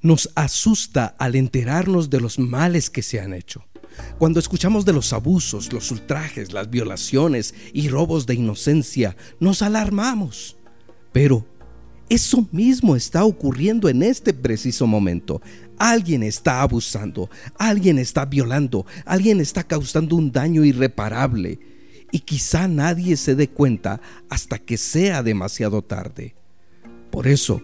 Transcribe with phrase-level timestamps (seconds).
[0.00, 3.64] Nos asusta al enterarnos de los males que se han hecho.
[4.18, 10.56] Cuando escuchamos de los abusos, los ultrajes, las violaciones y robos de inocencia, nos alarmamos.
[11.12, 11.44] Pero
[12.08, 15.42] eso mismo está ocurriendo en este preciso momento.
[15.78, 17.28] Alguien está abusando,
[17.58, 21.58] alguien está violando, alguien está causando un daño irreparable.
[22.10, 26.34] Y quizá nadie se dé cuenta hasta que sea demasiado tarde.
[27.10, 27.62] Por eso,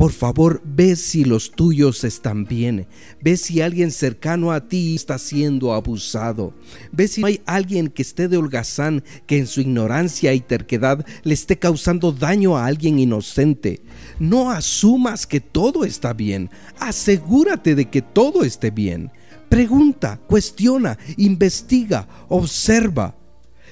[0.00, 2.86] por favor, ve si los tuyos están bien.
[3.20, 6.54] Ve si alguien cercano a ti está siendo abusado.
[6.90, 11.34] Ve si hay alguien que esté de holgazán que en su ignorancia y terquedad le
[11.34, 13.82] esté causando daño a alguien inocente.
[14.18, 16.48] No asumas que todo está bien.
[16.78, 19.10] Asegúrate de que todo esté bien.
[19.50, 23.19] Pregunta, cuestiona, investiga, observa.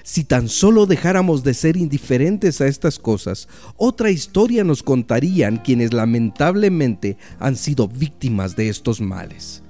[0.08, 5.92] Si tan solo dejáramos de ser indiferentes a estas cosas, otra historia nos contarían quienes
[5.92, 9.62] lamentablemente han sido víctimas de estos males.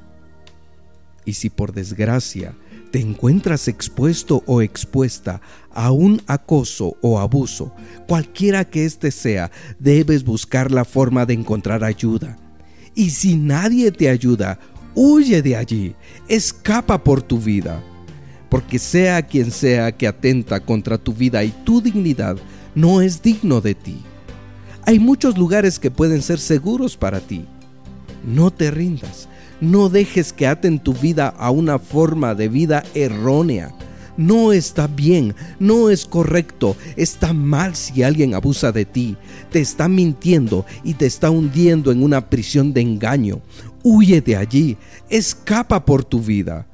[1.24, 2.54] Y si por desgracia
[2.92, 5.40] te encuentras expuesto o expuesta
[5.72, 7.74] a un acoso o abuso,
[8.06, 12.38] cualquiera que éste sea, debes buscar la forma de encontrar ayuda.
[12.94, 14.60] Y si nadie te ayuda,
[14.94, 15.96] huye de allí,
[16.28, 17.82] escapa por tu vida
[18.48, 22.36] porque sea quien sea que atenta contra tu vida y tu dignidad,
[22.74, 24.02] no es digno de ti.
[24.84, 27.44] Hay muchos lugares que pueden ser seguros para ti.
[28.24, 29.28] No te rindas,
[29.60, 33.74] no dejes que aten tu vida a una forma de vida errónea.
[34.16, 39.16] No está bien, no es correcto, está mal si alguien abusa de ti,
[39.50, 43.40] te está mintiendo y te está hundiendo en una prisión de engaño.
[43.84, 44.76] Huye de allí,
[45.08, 46.67] escapa por tu vida.